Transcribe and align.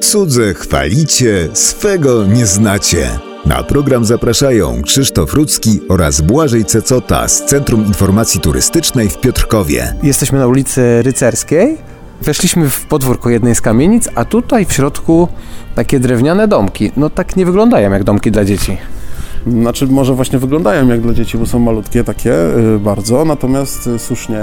Cudze 0.00 0.54
chwalicie, 0.54 1.48
swego 1.52 2.26
nie 2.26 2.46
znacie. 2.46 3.18
Na 3.46 3.62
program 3.62 4.04
zapraszają 4.04 4.82
Krzysztof 4.82 5.34
Rudzki 5.34 5.80
oraz 5.88 6.20
Błażej 6.20 6.64
Cecota 6.64 7.28
z 7.28 7.44
Centrum 7.44 7.86
Informacji 7.86 8.40
Turystycznej 8.40 9.08
w 9.08 9.20
Piotrkowie. 9.20 9.94
Jesteśmy 10.02 10.38
na 10.38 10.46
ulicy 10.46 11.02
Rycerskiej. 11.02 11.78
Weszliśmy 12.22 12.70
w 12.70 12.86
podwórko 12.86 13.30
jednej 13.30 13.54
z 13.54 13.60
kamienic, 13.60 14.08
a 14.14 14.24
tutaj 14.24 14.66
w 14.66 14.72
środku 14.72 15.28
takie 15.74 16.00
drewniane 16.00 16.48
domki. 16.48 16.92
No 16.96 17.10
tak 17.10 17.36
nie 17.36 17.46
wyglądają 17.46 17.92
jak 17.92 18.04
domki 18.04 18.30
dla 18.30 18.44
dzieci. 18.44 18.78
Znaczy 19.46 19.86
może 19.86 20.14
właśnie 20.14 20.38
wyglądają 20.38 20.88
jak 20.88 21.00
dla 21.00 21.14
dzieci, 21.14 21.38
bo 21.38 21.46
są 21.46 21.58
malutkie 21.58 22.04
takie 22.04 22.34
y, 22.74 22.78
bardzo, 22.78 23.24
natomiast 23.24 23.86
y, 23.86 23.98
słusznie 23.98 24.38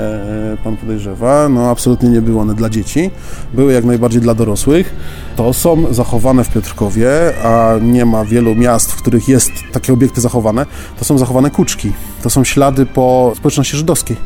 y, 0.53 0.57
pan 0.63 0.77
podejrzewa, 0.77 1.49
no 1.49 1.69
absolutnie 1.69 2.09
nie 2.09 2.21
były 2.21 2.41
one 2.41 2.55
dla 2.55 2.69
dzieci, 2.69 3.11
były 3.53 3.73
jak 3.73 3.85
najbardziej 3.85 4.21
dla 4.21 4.35
dorosłych. 4.35 4.95
To 5.35 5.53
są 5.53 5.93
zachowane 5.93 6.43
w 6.43 6.53
Piotrkowie, 6.53 7.11
a 7.43 7.73
nie 7.81 8.05
ma 8.05 8.25
wielu 8.25 8.55
miast, 8.55 8.91
w 8.91 8.95
których 8.95 9.27
jest 9.27 9.51
takie 9.71 9.93
obiekty 9.93 10.21
zachowane. 10.21 10.65
To 10.99 11.05
są 11.05 11.17
zachowane 11.17 11.49
kuczki, 11.49 11.91
to 12.23 12.29
są 12.29 12.43
ślady 12.43 12.85
po 12.85 13.33
społeczności 13.35 13.77
żydowskiej. 13.77 14.17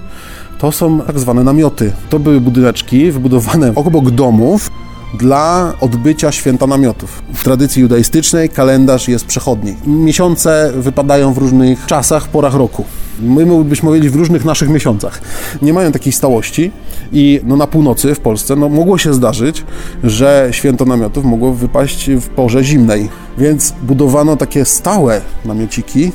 To 0.57 0.71
są 0.71 1.01
tak 1.01 1.19
zwane 1.19 1.43
namioty. 1.43 1.91
To 2.09 2.19
były 2.19 2.41
budyneczki 2.41 3.11
wybudowane 3.11 3.75
obok 3.75 4.11
domów, 4.11 4.69
dla 5.13 5.73
odbycia 5.81 6.31
święta 6.31 6.67
namiotów. 6.67 7.23
W 7.33 7.43
tradycji 7.43 7.81
judaistycznej 7.81 8.49
kalendarz 8.49 9.07
jest 9.07 9.25
przechodni. 9.25 9.75
Miesiące 9.85 10.71
wypadają 10.75 11.33
w 11.33 11.37
różnych 11.37 11.85
czasach, 11.85 12.27
porach 12.27 12.55
roku. 12.55 12.85
My 13.19 13.63
byśmy 13.63 13.89
mówili 13.89 14.09
w 14.09 14.15
różnych 14.15 14.45
naszych 14.45 14.69
miesiącach. 14.69 15.21
Nie 15.61 15.73
mają 15.73 15.91
takiej 15.91 16.13
stałości 16.13 16.71
i 17.11 17.41
no, 17.43 17.57
na 17.57 17.67
północy 17.67 18.15
w 18.15 18.19
Polsce 18.19 18.55
no, 18.55 18.69
mogło 18.69 18.97
się 18.97 19.13
zdarzyć, 19.13 19.63
że 20.03 20.47
święto 20.51 20.85
namiotów 20.85 21.25
mogło 21.25 21.53
wypaść 21.53 22.09
w 22.11 22.29
porze 22.29 22.63
zimnej. 22.63 23.09
Więc 23.37 23.73
budowano 23.83 24.35
takie 24.37 24.65
stałe 24.65 25.21
namiociki, 25.45 26.11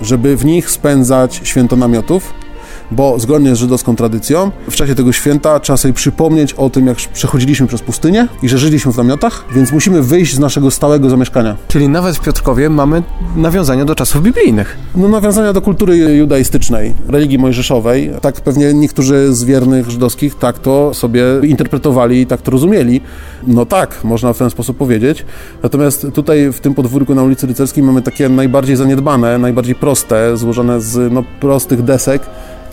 żeby 0.00 0.36
w 0.36 0.44
nich 0.44 0.70
spędzać 0.70 1.40
święto 1.44 1.76
namiotów 1.76 2.43
bo 2.90 3.18
zgodnie 3.18 3.56
z 3.56 3.58
żydowską 3.58 3.96
tradycją 3.96 4.50
w 4.70 4.76
czasie 4.76 4.94
tego 4.94 5.12
święta 5.12 5.60
trzeba 5.60 5.76
sobie 5.76 5.94
przypomnieć 5.94 6.52
o 6.52 6.70
tym, 6.70 6.86
jak 6.86 6.96
przechodziliśmy 6.96 7.66
przez 7.66 7.82
pustynię 7.82 8.28
i 8.42 8.48
że 8.48 8.58
żyliśmy 8.58 8.92
w 8.92 8.96
namiotach, 8.96 9.44
więc 9.54 9.72
musimy 9.72 10.02
wyjść 10.02 10.34
z 10.34 10.38
naszego 10.38 10.70
stałego 10.70 11.10
zamieszkania. 11.10 11.56
Czyli 11.68 11.88
nawet 11.88 12.16
w 12.16 12.20
Piotrkowie 12.20 12.70
mamy 12.70 13.02
nawiązania 13.36 13.84
do 13.84 13.94
czasów 13.94 14.22
biblijnych. 14.22 14.76
No 14.96 15.08
nawiązania 15.08 15.52
do 15.52 15.62
kultury 15.62 15.96
judaistycznej, 15.96 16.94
religii 17.08 17.38
mojżeszowej. 17.38 18.10
Tak 18.20 18.40
pewnie 18.40 18.74
niektórzy 18.74 19.34
z 19.34 19.44
wiernych 19.44 19.90
żydowskich 19.90 20.34
tak 20.34 20.58
to 20.58 20.94
sobie 20.94 21.24
interpretowali 21.42 22.20
i 22.20 22.26
tak 22.26 22.42
to 22.42 22.50
rozumieli. 22.50 23.00
No 23.46 23.66
tak, 23.66 24.04
można 24.04 24.32
w 24.32 24.38
ten 24.38 24.50
sposób 24.50 24.76
powiedzieć. 24.76 25.24
Natomiast 25.62 26.06
tutaj 26.14 26.52
w 26.52 26.60
tym 26.60 26.74
podwórku 26.74 27.14
na 27.14 27.22
ulicy 27.22 27.46
Rycerskiej 27.46 27.84
mamy 27.84 28.02
takie 28.02 28.28
najbardziej 28.28 28.76
zaniedbane, 28.76 29.38
najbardziej 29.38 29.74
proste, 29.74 30.36
złożone 30.36 30.80
z 30.80 31.12
no, 31.12 31.24
prostych 31.40 31.82
desek, 31.82 32.22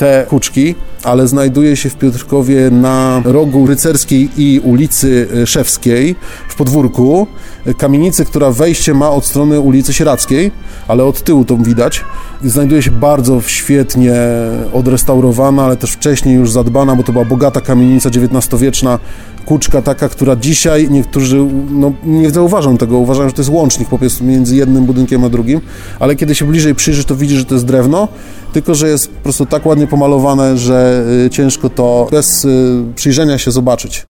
te 0.02 0.26
kuczki, 0.30 0.76
ale 1.04 1.28
znajduje 1.28 1.76
się 1.76 1.90
w 1.90 1.96
Piotrkowie 1.96 2.70
na 2.72 3.22
rogu 3.26 3.68
Rycerskiej 3.68 4.30
i 4.38 4.60
ulicy 4.60 5.28
Szewskiej 5.46 6.16
w 6.50 6.56
podwórku 6.56 7.28
kamienicy, 7.78 8.26
która 8.26 8.52
wejście 8.52 8.94
ma 8.94 9.12
od 9.12 9.26
strony 9.26 9.60
ulicy 9.60 9.94
Sierackiej, 9.94 10.52
ale 10.88 11.04
od 11.04 11.24
tyłu 11.24 11.46
to 11.46 11.58
widać. 11.58 12.04
Znajduje 12.44 12.82
się 12.82 12.92
bardzo 12.92 13.42
świetnie 13.42 14.14
odrestaurowana, 14.74 15.64
ale 15.64 15.78
też 15.78 15.92
wcześniej 15.92 16.36
już 16.36 16.52
zadbana, 16.52 16.96
bo 16.96 17.04
to 17.04 17.12
była 17.12 17.26
bogata 17.26 17.62
kamienica 17.62 18.10
XIX-wieczna, 18.10 19.00
kuczka 19.46 19.82
taka, 19.82 20.10
która 20.10 20.36
dzisiaj 20.36 20.90
niektórzy 20.90 21.48
no, 21.72 21.94
nie 22.04 22.30
zauważą 22.30 22.78
tego, 22.78 22.98
uważają, 22.98 23.30
że 23.30 23.36
to 23.36 23.42
jest 23.42 23.52
łącznik 23.52 23.90
po 23.90 24.00
prostu 24.00 24.24
między 24.24 24.56
jednym 24.56 24.86
budynkiem 24.86 25.24
a 25.24 25.30
drugim, 25.30 25.62
ale 26.00 26.16
kiedy 26.16 26.36
się 26.36 26.46
bliżej 26.46 26.76
przyjrzysz, 26.76 27.06
to 27.06 27.16
widzisz, 27.16 27.38
że 27.38 27.46
to 27.46 27.56
jest 27.56 27.66
drewno, 27.66 28.08
tylko 28.54 28.76
że 28.76 28.90
jest 28.90 29.08
po 29.08 29.24
prostu 29.24 29.46
tak 29.46 29.66
ładnie 29.66 29.88
pomalowane, 29.88 30.58
że 30.58 30.91
ciężko 31.32 31.70
to 31.70 32.08
bez 32.12 32.46
y, 32.46 32.84
przyjrzenia 32.96 33.38
się 33.38 33.52
zobaczyć. 33.52 34.06